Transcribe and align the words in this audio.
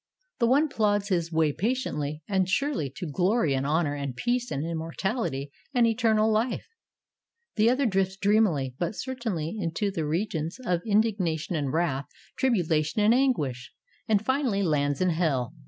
The 0.39 0.47
one 0.47 0.67
plods 0.67 1.09
his 1.09 1.31
way 1.31 1.53
patiently 1.53 2.23
and 2.27 2.49
surely 2.49 2.89
to 2.95 3.05
''glory 3.05 3.55
and 3.55 3.67
honor, 3.67 3.93
and 3.93 4.15
peace, 4.15 4.49
and 4.49 4.65
immortality, 4.65 5.51
and 5.75 5.85
eternal 5.85 6.31
life;" 6.31 6.65
the 7.55 7.69
other 7.69 7.85
drifts 7.85 8.17
dreamily, 8.17 8.73
but 8.79 8.95
certainly 8.95 9.55
into 9.59 9.91
the 9.91 10.07
re 10.07 10.25
gions 10.27 10.57
of 10.65 10.81
"indignation 10.87 11.55
and 11.55 11.71
wrath, 11.71 12.07
tribulation 12.35 12.99
and 12.99 13.13
anguish," 13.13 13.71
and 14.09 14.25
finally 14.25 14.63
lands 14.63 15.01
in 15.01 15.11
Hell. 15.11 15.53